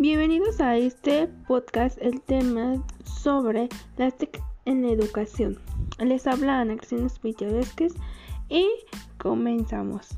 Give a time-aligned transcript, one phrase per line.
[0.00, 3.68] Bienvenidos a este podcast, el tema sobre
[3.98, 5.58] las TIC en la educación.
[5.98, 7.06] Les habla Ana Cristina
[7.52, 7.92] Vázquez
[8.48, 8.66] y
[9.18, 10.08] comenzamos.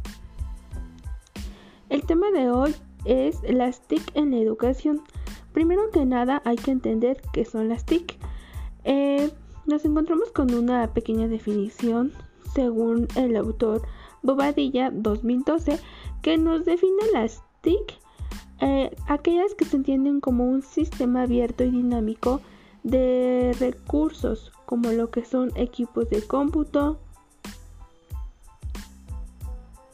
[1.89, 5.03] El tema de hoy es las TIC en la educación.
[5.53, 8.21] Primero que nada hay que entender qué son las TIC.
[8.85, 9.33] Eh,
[9.67, 12.13] nos encontramos con una pequeña definición
[12.55, 13.83] según el autor
[14.23, 15.81] Bobadilla 2012
[16.23, 18.01] que nos define las TIC
[18.63, 22.41] eh, aquellas que se entienden como un sistema abierto y dinámico
[22.85, 27.01] de recursos, como lo que son equipos de cómputo,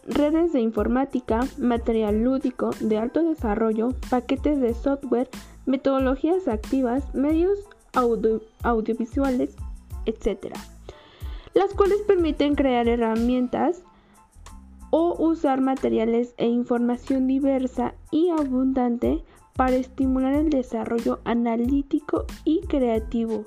[0.07, 5.31] redes de informática, material lúdico de alto desarrollo, paquetes de software,
[5.65, 7.59] metodologías activas, medios
[8.63, 9.57] audiovisuales,
[10.05, 10.55] etc.
[11.55, 13.83] Las cuales permiten crear herramientas
[14.91, 19.23] o usar materiales e información diversa y abundante
[19.55, 23.45] para estimular el desarrollo analítico y creativo.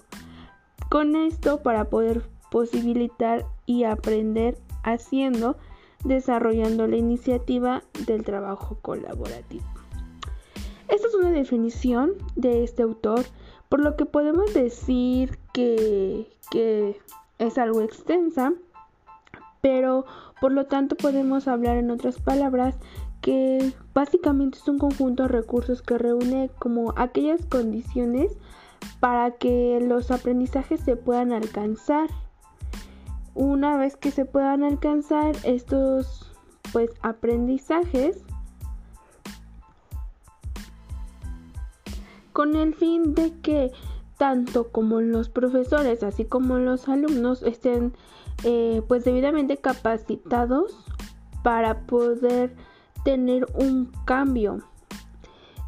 [0.89, 5.55] Con esto para poder posibilitar y aprender haciendo,
[6.03, 9.63] desarrollando la iniciativa del trabajo colaborativo.
[10.89, 13.23] Esta es una definición de este autor,
[13.69, 16.99] por lo que podemos decir que, que
[17.39, 18.53] es algo extensa,
[19.61, 20.05] pero
[20.39, 22.75] por lo tanto podemos hablar en otras palabras
[23.21, 28.35] que básicamente es un conjunto de recursos que reúne como aquellas condiciones
[28.99, 32.09] para que los aprendizajes se puedan alcanzar.
[33.35, 36.31] Una vez que se puedan alcanzar estos
[36.73, 38.23] pues aprendizajes
[42.33, 43.71] con el fin de que
[44.17, 47.93] tanto como los profesores así como los alumnos estén
[48.43, 50.85] eh, pues debidamente capacitados
[51.43, 52.55] para poder
[53.03, 54.59] tener un cambio.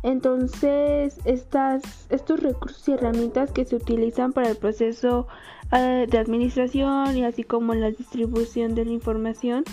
[0.04, 5.28] Entonces, estas, estos recursos y herramientas que se utilizan para el proceso
[5.72, 9.64] eh, de administración y así como la distribución de la información,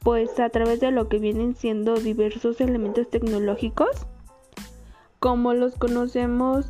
[0.00, 4.06] pues a través de lo que vienen siendo diversos elementos tecnológicos,
[5.20, 6.66] como los conocemos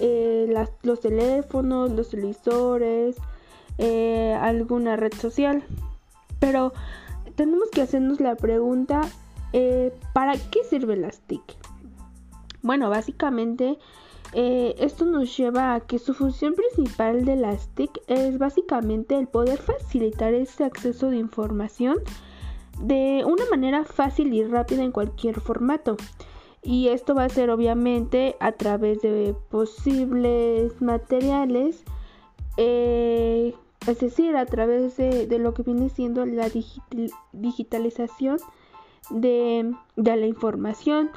[0.00, 3.16] eh, los teléfonos, los televisores,
[3.78, 5.64] eh, alguna red social.
[6.38, 6.72] Pero
[7.34, 9.02] tenemos que hacernos la pregunta,
[9.52, 11.42] eh, ¿para qué sirve las TIC?
[12.62, 13.78] Bueno, básicamente
[14.32, 19.28] eh, esto nos lleva a que su función principal de las TIC es básicamente el
[19.28, 21.98] poder facilitar ese acceso de información
[22.80, 25.96] de una manera fácil y rápida en cualquier formato.
[26.62, 31.84] Y esto va a ser obviamente a través de posibles materiales
[33.86, 36.48] es decir, a través de, lo que viene siendo la
[37.32, 38.38] digitalización
[39.10, 41.10] de, la información,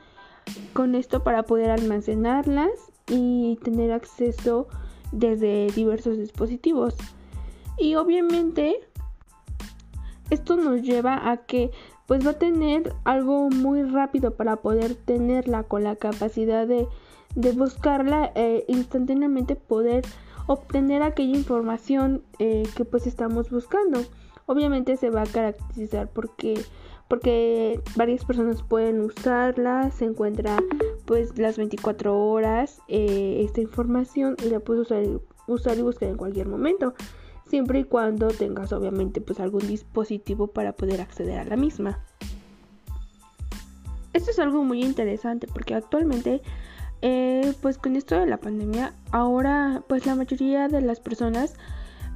[0.74, 2.72] con esto para poder almacenarlas
[3.08, 4.68] y tener acceso
[5.12, 6.96] desde diversos dispositivos.
[7.78, 8.80] Y obviamente
[10.30, 11.72] esto nos lleva a que
[12.06, 16.88] pues va a tener algo muy rápido para poder tenerla con la capacidad de,
[17.54, 20.06] buscarla e instantáneamente poder
[20.48, 24.02] obtener aquella información eh, que pues estamos buscando.
[24.46, 26.64] Obviamente se va a caracterizar porque
[27.08, 30.58] porque varias personas pueden usarla, se encuentra
[31.06, 35.06] pues las 24 horas eh, esta información y la puedes usar,
[35.48, 36.96] usar y buscar en cualquier momento,
[37.48, 42.04] siempre y cuando tengas obviamente pues algún dispositivo para poder acceder a la misma.
[44.12, 46.42] Esto es algo muy interesante porque actualmente
[47.02, 51.56] eh, pues con esto de la pandemia, ahora pues la mayoría de las personas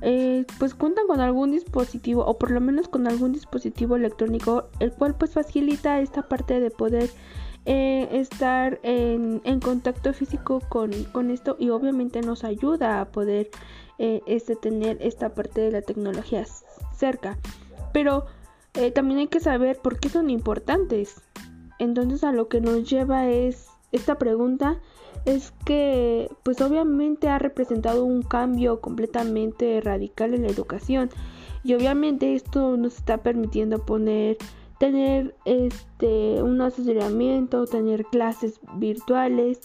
[0.01, 4.91] eh, pues cuentan con algún dispositivo o por lo menos con algún dispositivo electrónico el
[4.91, 7.11] cual pues facilita esta parte de poder
[7.65, 10.91] eh, estar en, contacto físico con,
[11.29, 13.51] esto y obviamente nos ayuda a poder
[13.99, 16.43] este, tener esta parte de la tecnología
[16.95, 17.37] cerca.
[17.93, 18.25] Pero
[18.95, 21.21] también hay que saber por qué son importantes.
[21.77, 24.79] Entonces a lo que nos lleva es esta pregunta
[25.25, 31.09] es que pues obviamente ha representado un cambio completamente radical en la educación
[31.63, 34.37] y obviamente esto nos está permitiendo poner
[34.79, 39.61] tener este un asesoramiento, tener clases virtuales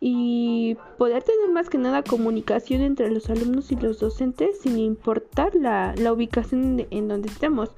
[0.00, 5.54] y poder tener más que nada comunicación entre los alumnos y los docentes sin importar
[5.54, 7.70] la, la ubicación en donde estemos.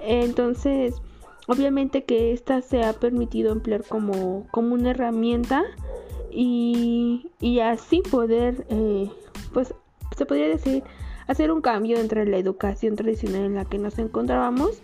[0.00, 1.00] Entonces,
[1.48, 5.64] Obviamente que esta se ha permitido emplear como, como una herramienta
[6.30, 7.30] y,
[7.64, 9.10] así poder, eh,
[9.54, 9.74] pues
[10.14, 10.84] se podría decir,
[11.26, 14.82] hacer un cambio entre la educación tradicional en la que nos encontrábamos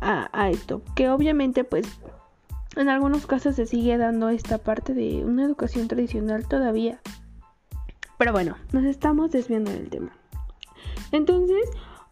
[0.00, 0.82] a, esto.
[0.94, 1.86] Que obviamente pues
[2.76, 7.00] en algunos casos se sigue dando esta parte de una educación tradicional todavía.
[8.18, 10.12] Pero bueno, nos estamos desviando del tema.
[11.10, 11.68] Entonces,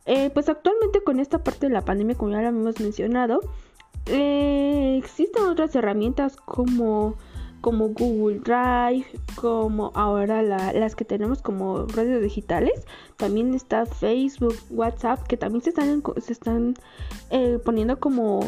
[0.06, 3.40] eh, pues actualmente con esta parte de la pandemia, como ya lo hemos mencionado,
[4.06, 7.16] eh, existen otras herramientas como,
[7.60, 9.06] como Google Drive,
[9.36, 12.84] como ahora las que tenemos como redes digitales.
[13.16, 16.74] También está Facebook, WhatsApp, que también se están, se están
[17.30, 18.40] eh, poniendo como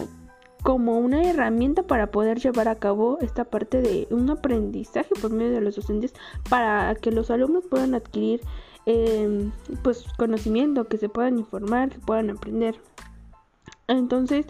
[0.65, 5.53] como una herramienta para poder llevar a cabo esta parte de un aprendizaje por medio
[5.53, 6.15] de los docentes
[6.49, 8.41] para que los alumnos puedan adquirir
[8.87, 9.53] em,
[9.83, 12.81] pues conocimiento, que se puedan informar, que puedan aprender.
[13.89, 14.47] Entonces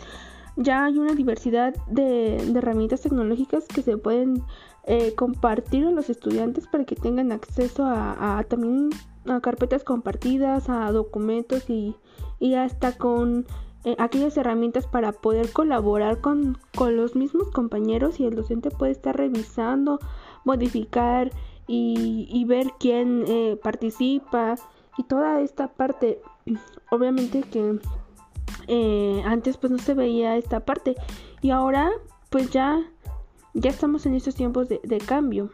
[0.57, 4.43] ya hay una diversidad de, herramientas tecnológicas que se pueden
[4.87, 8.91] eh, compartir a los estudiantes para que tengan acceso a, también
[9.27, 11.97] a carpetas compartidas, a documentos y,
[12.39, 13.47] y hasta con
[13.85, 19.15] eh, aquellas herramientas para poder colaborar con, los mismos compañeros y el docente puede estar
[19.15, 20.01] revisando,
[20.45, 21.31] modificar
[21.67, 24.55] y, ver quién eh, participa
[24.97, 26.23] y toda esta parte.
[26.91, 27.79] Obviamente que
[28.69, 30.95] eh, antes pues no se veía esta parte
[31.41, 31.91] y ahora
[32.31, 32.83] pues ya,
[33.53, 35.51] ya estamos en estos tiempos de, cambio.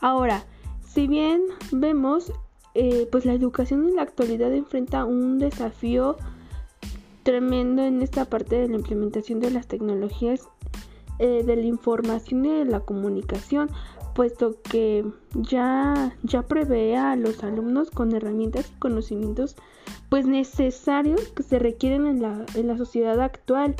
[0.00, 0.44] Ahora,
[0.86, 2.32] si bien vemos
[2.74, 6.16] eh, pues la educación en la actualidad enfrenta un desafío
[7.22, 10.48] tremendo en esta parte de la implementación de las tecnologías
[11.18, 13.70] eh, de la información y de la comunicación,
[14.14, 15.04] puesto que
[15.34, 19.56] ya, ya prevé a los alumnos con herramientas y conocimientos
[20.08, 23.74] pues necesarios que se requieren en la, en la sociedad actual.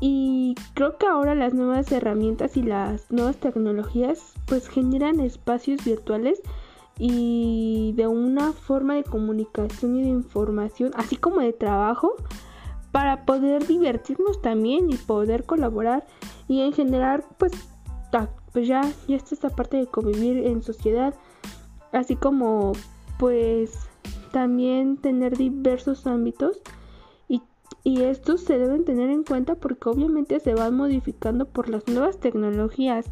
[0.00, 6.40] Y creo que ahora las nuevas herramientas y las nuevas tecnologías pues generan espacios virtuales
[6.98, 12.14] y de una forma de comunicación y de información, así como de trabajo,
[12.92, 16.06] para poder divertirnos también y poder colaborar
[16.48, 17.52] y en general pues,
[18.52, 21.14] pues ya, ya está esta parte de convivir en sociedad,
[21.92, 22.72] así como
[23.18, 23.78] pues
[24.32, 26.60] también tener diversos ámbitos
[27.28, 27.42] y,
[27.84, 32.18] y estos se deben tener en cuenta porque obviamente se van modificando por las nuevas
[32.18, 33.06] tecnologías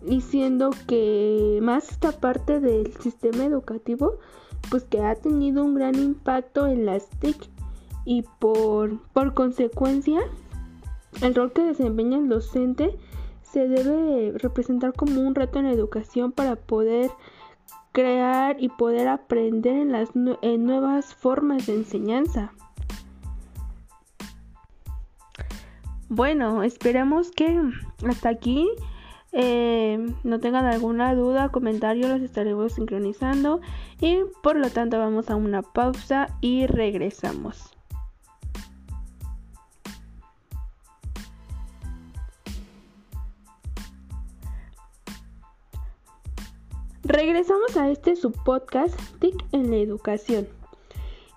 [0.00, 4.18] diciendo que más esta parte del sistema educativo
[4.70, 7.48] pues que ha tenido un gran impacto en las TIC
[8.04, 10.20] y por, por consecuencia
[11.22, 12.96] el rol que desempeña el docente
[13.54, 17.12] se debe representar como un reto en la educación para poder
[17.92, 20.10] crear y poder aprender en las
[20.42, 22.52] en nuevas formas de enseñanza.
[26.08, 27.60] Bueno, esperamos que
[28.08, 28.68] hasta aquí
[29.30, 33.60] eh, no tengan alguna duda, comentario, los estaremos sincronizando
[34.00, 37.73] y por lo tanto vamos a una pausa y regresamos.
[47.04, 50.48] Regresamos a este subpodcast TIC en la educación.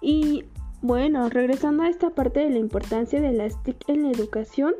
[0.01, 0.45] Y
[0.81, 4.75] bueno, regresando a esta parte de la importancia de las TIC en la educación,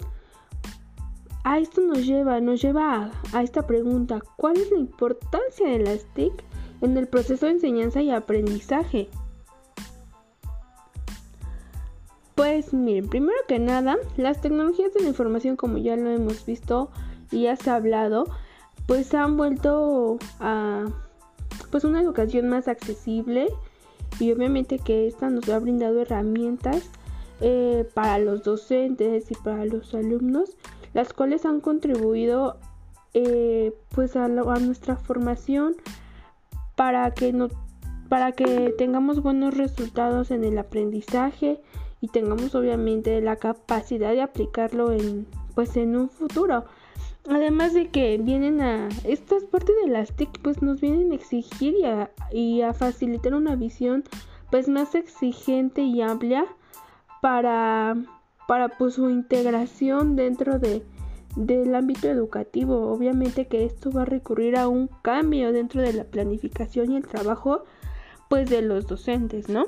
[1.43, 6.05] a esto nos lleva, nos lleva a, esta pregunta, ¿cuál es la importancia de las
[6.13, 6.31] TIC
[6.81, 9.09] en el proceso de enseñanza y aprendizaje?
[12.35, 16.91] Pues miren, primero que nada, las tecnologías de la información, como ya lo hemos visto
[17.29, 18.25] y ya se ha hablado,
[18.87, 20.85] pues han vuelto a
[21.69, 23.49] pues una educación más accesible
[24.19, 26.89] y obviamente que esta nos ha brindado herramientas
[27.41, 30.57] eh, para los docentes y para los alumnos
[30.93, 32.57] las cuales han contribuido
[33.13, 35.75] eh, pues a, nuestra formación
[36.75, 37.49] para que no
[38.09, 41.61] para que tengamos buenos resultados en el aprendizaje
[41.99, 46.65] y tengamos obviamente la capacidad de aplicarlo en pues en un futuro
[47.29, 51.75] además de que vienen a estas partes de las TIC pues nos vienen a exigir
[51.75, 54.03] y a, y a facilitar una visión
[54.51, 56.45] pues más exigente y amplia
[57.21, 57.97] para
[58.47, 60.81] para pues su integración dentro de,
[61.35, 62.91] del ámbito educativo.
[62.91, 67.05] Obviamente que esto va a recurrir a un cambio dentro de la planificación y el
[67.05, 67.65] trabajo
[68.29, 69.65] pues de los docentes, ¿no?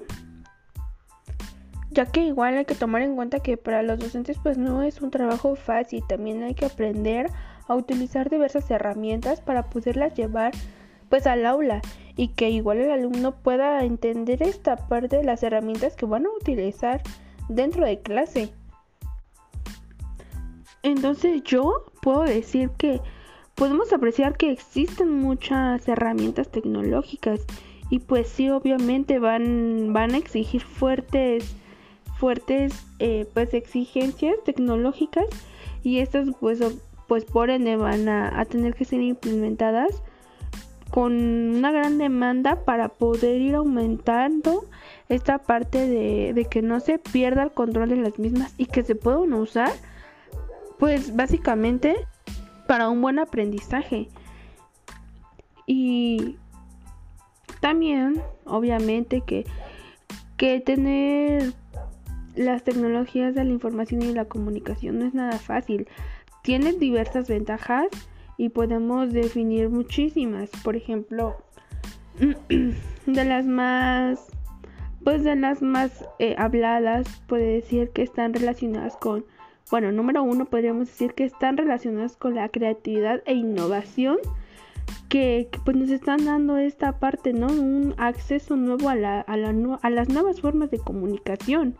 [1.91, 5.01] Ya que igual hay que tomar en cuenta que para los docentes pues no es
[5.01, 7.29] un trabajo fácil, también hay que aprender
[7.69, 10.51] a utilizar diversas herramientas para poderlas llevar
[11.07, 11.81] pues al aula
[12.15, 16.29] y que igual el alumno pueda entender esta parte de las herramientas que van a
[16.29, 17.01] utilizar
[17.47, 18.51] dentro de clase.
[20.83, 23.01] Entonces yo puedo decir que
[23.55, 27.45] podemos apreciar que existen muchas herramientas tecnológicas
[27.89, 31.55] y pues sí obviamente van, van a exigir fuertes
[32.19, 35.25] fuertes eh, pues exigencias tecnológicas
[35.83, 36.59] y estas pues,
[37.09, 40.01] pues por ende van a, tener que ser implementadas
[40.91, 44.63] con una gran demanda para poder ir aumentando
[45.09, 48.83] esta parte de, de, que no se pierda el control de las mismas y que
[48.83, 49.71] se puedan usar
[50.77, 51.95] pues básicamente
[52.67, 54.07] para un buen aprendizaje
[55.65, 56.37] y
[57.59, 59.45] también obviamente que
[60.37, 61.53] que tener
[62.35, 65.89] las tecnologías de la información y la comunicación no es nada fácil.
[66.49, 67.89] Tiene diversas ventajas
[68.35, 70.49] y podemos definir muchísimas.
[70.63, 71.35] Por ejemplo,
[73.05, 74.19] de las más,
[75.03, 79.25] pues de las más eh, habladas, puede decir que están relacionadas con,
[79.69, 84.17] bueno, número uno podríamos decir que están relacionadas con la creatividad e innovación
[85.07, 87.45] que, pues nos están dando esta parte, ¿no?
[87.45, 89.49] Un acceso nuevo a, la, a, la,
[89.83, 91.75] a las nuevas formas de comunicación.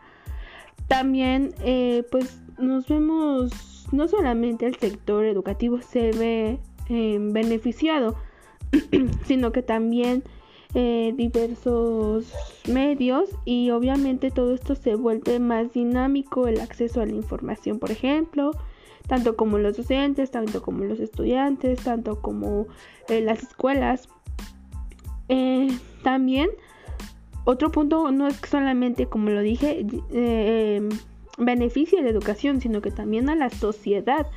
[0.87, 8.15] También, eh, pues nos vemos, no solamente el sector educativo se ve em, beneficiado,
[9.25, 10.23] sino que también
[10.75, 12.31] eh, diversos
[12.67, 17.91] medios y obviamente todo esto se vuelve más dinámico, el acceso a la información, por
[17.91, 18.51] ejemplo,
[19.07, 22.67] tanto como los docentes, tanto como los estudiantes, tanto como
[23.07, 24.07] eh, las escuelas.
[25.29, 25.69] Eh,
[26.03, 26.49] también,
[27.45, 30.87] otro punto no es solamente, como lo dije, eh,
[31.39, 34.27] beneficia a la educación, sino que también a la sociedad.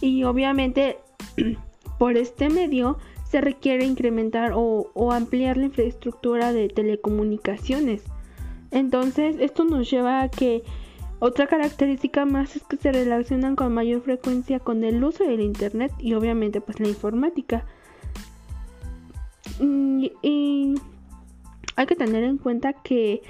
[0.00, 0.98] Y obviamente,
[1.98, 2.98] por este medio,
[3.28, 8.04] se requiere incrementar o, ampliar la infraestructura de telecomunicaciones.
[8.70, 10.62] Entonces, esto nos lleva a que
[11.18, 15.92] otra característica más es que se relacionan con mayor frecuencia con el uso del Internet
[15.98, 17.64] y obviamente pues la informática.
[19.60, 20.74] Y,
[21.78, 23.22] hay que tener en cuenta que,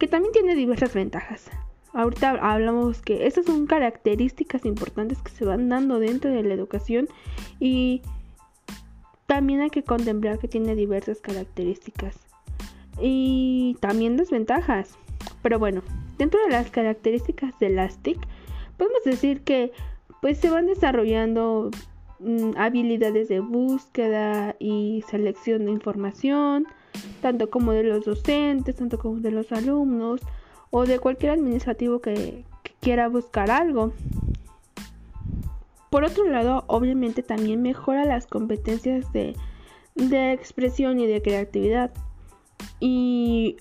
[0.00, 1.50] que también tiene diversas ventajas.
[1.94, 7.06] Ahorita hablamos que estas son características importantes que se van dando dentro de la educación
[7.60, 8.02] y
[9.26, 12.18] también hay que contemplar que tiene diversas características
[13.00, 14.98] y también desventajas.
[15.40, 15.82] Pero bueno,
[16.18, 18.18] dentro de las características de las TIC,
[18.76, 19.70] podemos decir que
[20.20, 21.70] pues se van desarrollando
[22.18, 26.66] mm, habilidades de búsqueda y selección de información,
[27.22, 30.20] tanto como de los docentes, tanto como de los alumnos
[30.76, 32.42] o de cualquier administrativo que,
[32.80, 33.92] quiera buscar algo.
[35.88, 39.36] Por otro lado, obviamente también mejora las competencias de,
[39.94, 41.92] de expresión y de creatividad.
[42.80, 43.58] Y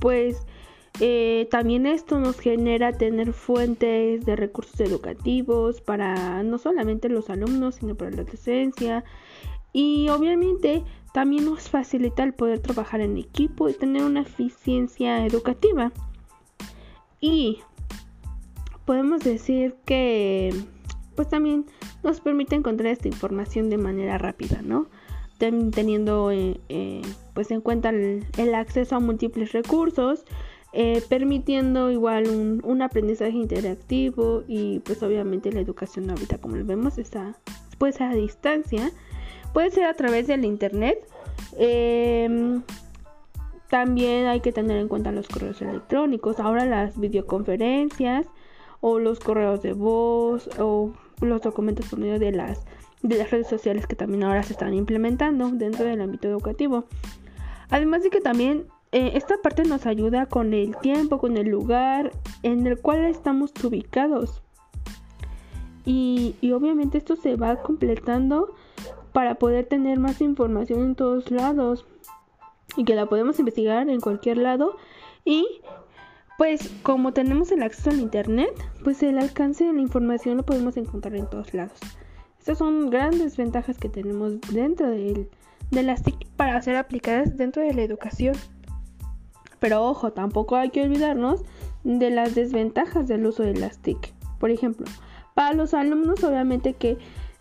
[0.00, 0.46] pues
[1.00, 7.74] eh, también esto nos genera tener fuentes de recursos educativos para no solamente los alumnos,
[7.74, 9.04] sino para la docencia.
[9.74, 15.92] Y obviamente también nos facilita el poder trabajar en equipo y tener una eficiencia educativa.
[17.20, 17.60] Y
[18.84, 20.54] podemos decir que
[21.14, 21.66] pues también
[22.04, 24.86] nos permite encontrar esta información de manera rápida, ¿no?
[25.38, 27.02] Teniendo eh, eh,
[27.34, 30.24] pues en cuenta el acceso a múltiples recursos,
[30.74, 32.28] eh, permitiendo igual
[32.62, 37.34] un, aprendizaje interactivo y pues obviamente la educación ahorita como lo vemos está
[37.78, 38.92] pues a distancia
[39.54, 40.98] puede ser a través del internet
[41.56, 42.62] em,
[43.68, 48.26] también hay que tener en cuenta los correos electrónicos ahora las videoconferencias
[48.80, 52.64] o los correos de voz o los documentos por medio de las
[53.02, 56.84] de las redes sociales que también ahora se están implementando dentro del ámbito educativo
[57.70, 62.12] además de que también eh, esta parte nos ayuda con el tiempo, con el lugar
[62.42, 64.42] en el cual estamos ubicados.
[65.84, 68.54] Y, obviamente esto se va completando
[69.12, 71.86] para poder tener más información en todos lados
[72.78, 74.76] y que la podemos investigar en cualquier lado.
[75.24, 75.46] Y
[76.38, 78.54] pues como tenemos el acceso al internet
[78.84, 81.78] pues el alcance de la información lo podemos encontrar en todos lados.
[82.38, 85.26] Estas son grandes ventajas que tenemos dentro de
[85.70, 88.36] las TIC para ser aplicadas dentro de la educación.
[89.58, 91.42] Pero ojo, tampoco hay que olvidarnos
[91.82, 94.14] de las desventajas del uso de las TIC.
[94.38, 94.86] Por ejemplo,
[95.34, 96.96] para los alumnos obviamente que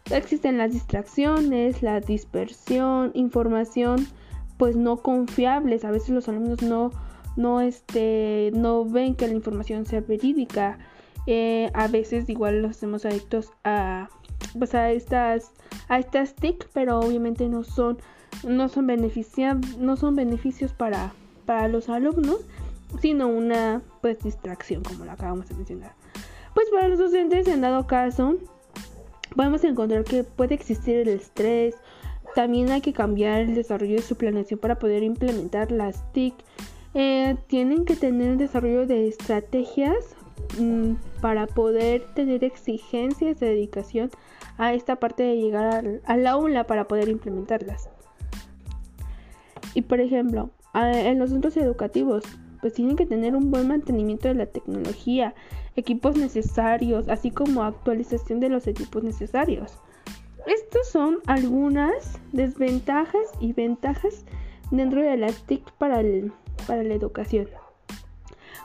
[0.10, 4.08] existen las distracciones, la dispersión, información
[4.58, 5.86] pues no confiables.
[5.86, 6.92] A veces los alumnos no,
[7.36, 10.80] no, este, no ven que la información sea verídica.
[11.28, 14.10] Eh, a veces igual los hacemos adictos a,
[14.58, 15.52] pues a estas,
[15.90, 17.98] a estas TIC, pero obviamente no son,
[18.44, 18.88] no son,
[19.80, 21.14] no son beneficios para,
[21.46, 22.40] para los alumnos,
[23.02, 25.94] sino una pues distracción, como lo acabamos de mencionar.
[26.54, 28.38] Pues para los docentes, en dado caso,
[29.36, 31.76] podemos encontrar que puede existir el estrés,
[32.36, 36.34] también hay que cambiar el desarrollo de su planeación para poder implementar las TIC
[36.94, 40.16] eh, tienen que tener el desarrollo de estrategias
[40.60, 44.10] mm, para poder tener exigencias de dedicación
[44.58, 47.90] a esta parte de llegar al, al aula para poder implementarlas.
[49.74, 52.24] Y por ejemplo, en los centros educativos,
[52.62, 55.36] pues tienen que tener un buen mantenimiento de la tecnología,
[55.76, 59.78] equipos necesarios, así como actualización de los equipos necesarios.
[60.48, 64.26] Estas son algunas desventajas y ventajas
[64.72, 66.02] dentro de las TIC para,
[66.66, 67.48] para la educación.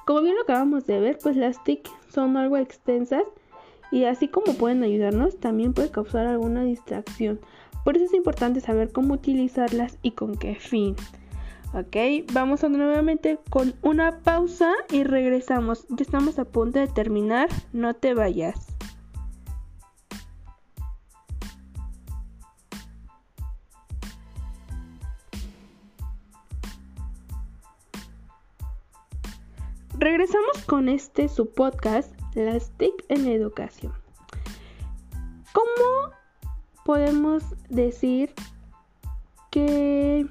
[0.04, 3.24] Como bien lo acabamos de ver, pues las TIC son algo extensas
[3.90, 7.40] y así como pueden ayudarnos, también puede causar alguna distracción.
[7.84, 10.96] Por eso es importante saber cómo utilizarlas y con qué fin.
[11.74, 11.96] Ok,
[12.32, 15.86] vamos a nuevamente con una pausa y regresamos.
[15.88, 18.71] Ya estamos a punto de terminar, no te vayas.
[30.02, 33.92] Regresamos con este su podcast, Las TIC en Educación.
[35.52, 36.10] ¿Cómo
[36.84, 38.34] podemos decir
[39.52, 40.26] que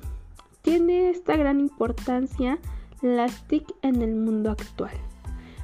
[0.62, 2.60] tiene esta gran importancia
[3.02, 4.92] las TIC en el mundo actual?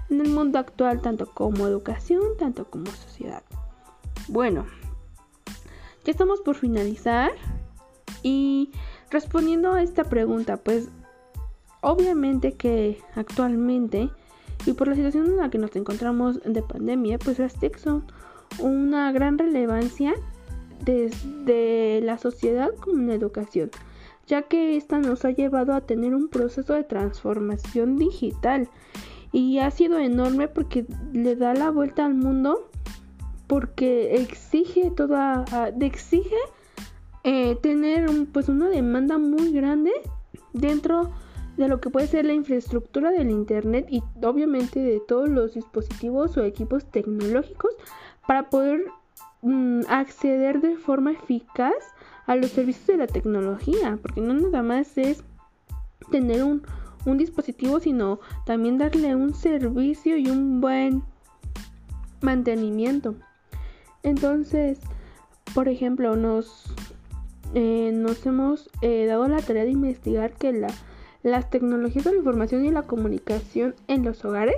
[0.09, 3.43] En el mundo actual, tanto como educación, tanto como sociedad.
[4.29, 4.67] Bueno,
[6.05, 7.31] ya estamos por finalizar
[8.23, 8.71] y
[9.11, 10.91] respondiendo a esta pregunta, pues
[11.87, 14.09] Obviamente que actualmente
[14.65, 18.03] y por la situación en la que nos encontramos de pandemia, pues las TIC son
[18.59, 20.13] una gran relevancia
[20.83, 23.71] desde la sociedad como en la educación,
[24.27, 28.67] ya que esta nos ha llevado a tener un proceso de transformación digital
[29.31, 32.69] y ha sido enorme porque le da la vuelta al mundo
[33.47, 35.45] porque exige toda
[35.79, 36.35] exige
[37.23, 39.93] eh, tener pues una demanda muy grande
[40.51, 41.26] dentro de
[41.57, 46.43] lo que puede ser la infraestructura del Internet y obviamente de todos los dispositivos o
[46.43, 47.71] equipos tecnológicos
[48.27, 48.85] para poder
[49.41, 51.73] mm, acceder de forma eficaz
[52.27, 55.23] a los servicios de la tecnología, porque no nada más es
[56.11, 56.61] tener un,
[57.05, 61.03] un dispositivo, sino también darle un servicio y un buen
[62.21, 63.15] mantenimiento.
[64.03, 64.79] Entonces,
[65.53, 66.65] por ejemplo, nos,
[67.53, 70.67] eh, nos hemos eh, dado la tarea de investigar que la
[71.27, 74.55] las tecnologías de la información y la comunicación en los hogares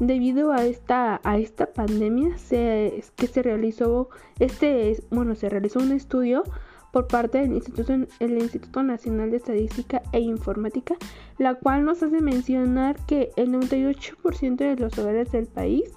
[0.00, 4.08] debido a esta a esta pandemia se, que se realizó
[4.40, 6.42] este bueno se realizó un estudio
[6.90, 10.94] por parte del Instituto, el Instituto Nacional de Estadística e Informática,
[11.38, 15.90] la cual nos hace mencionar que el 98% de los hogares del país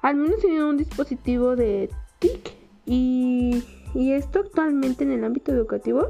[0.00, 2.54] al menos tienen un dispositivo de TIC
[2.86, 3.62] y,
[3.94, 6.08] y esto actualmente en el ámbito educativo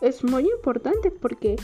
[0.00, 1.56] es muy importante porque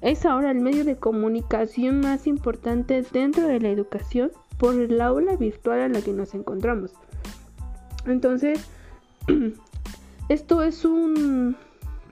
[0.00, 5.36] es ahora el medio de comunicación más importante dentro de la educación por el aula
[5.36, 6.92] virtual en la que nos encontramos.
[8.06, 8.66] Entonces,
[10.28, 11.56] esto es un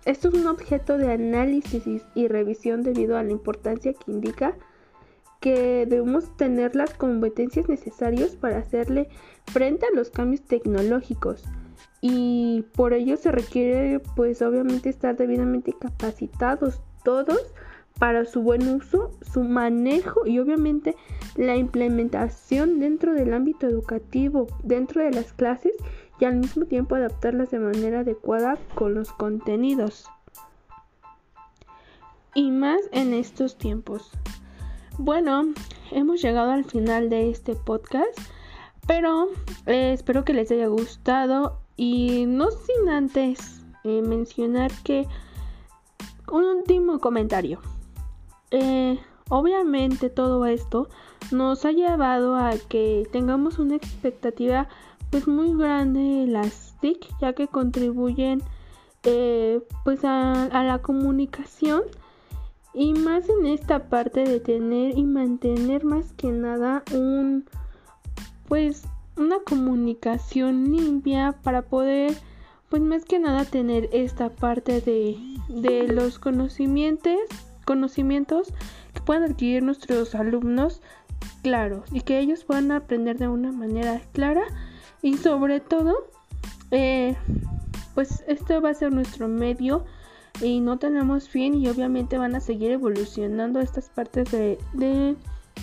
[0.05, 4.55] esto es un objeto de análisis y revisión debido a la importancia que indica
[5.41, 9.09] que debemos tener las competencias necesarias para hacerle
[9.47, 11.45] frente a los cambios tecnológicos
[12.01, 17.53] y por ello se requiere pues obviamente estar debidamente capacitados todos
[17.99, 20.97] para su buen uso, su manejo y obviamente
[21.37, 25.73] la implementación dentro del ámbito educativo, dentro de las clases
[26.21, 30.09] y al mismo tiempo adaptarlas de manera adecuada con los contenidos.
[32.35, 34.11] Y más en estos tiempos.
[34.99, 35.53] Bueno,
[35.91, 38.19] hemos llegado al final de este podcast,
[38.87, 39.29] pero
[39.67, 45.07] eh, espero que les haya gustado y no sin antes eh, mencionar que
[46.31, 47.61] un último comentario.
[48.51, 50.89] Eh, obviamente todo esto
[51.31, 54.69] nos ha llevado a que tengamos una expectativa
[55.11, 58.43] pues muy grande de las TIC ya que contribuyen
[59.05, 61.83] eh, pues a, a, la comunicación.
[62.75, 67.47] Y más en esta parte de tener y mantener más que nada un
[68.47, 68.85] pues
[69.17, 72.17] una comunicación limpia para poder
[72.69, 75.17] pues más que nada tener esta parte de,
[75.49, 77.19] de los conocimientos
[77.69, 78.55] conocimientos
[78.95, 80.81] que puedan adquirir nuestros alumnos
[81.43, 84.45] claros y que ellos puedan aprender de una manera clara
[85.03, 85.95] y sobre todo
[86.71, 87.15] eh,
[87.95, 89.85] pues esto va a ser nuestro medio
[90.41, 95.17] y no tenemos fin y obviamente van a seguir evolucionando estas partes de, de,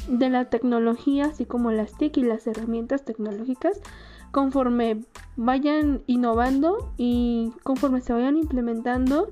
[0.07, 3.81] de la tecnología así como las TIC y las herramientas tecnológicas
[4.29, 5.01] conforme
[5.37, 9.31] vayan innovando y conforme se vayan implementando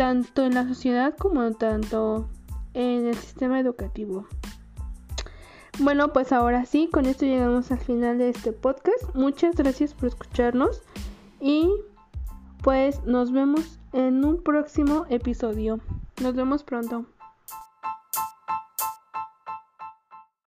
[0.00, 2.26] tanto en la sociedad como tanto
[2.72, 4.26] en el sistema educativo.
[5.78, 9.14] Bueno, pues ahora sí, con esto llegamos al final de este podcast.
[9.14, 10.80] Muchas gracias por escucharnos
[11.38, 11.68] y
[12.62, 15.80] pues nos vemos en un próximo episodio.
[16.22, 17.04] Nos vemos pronto.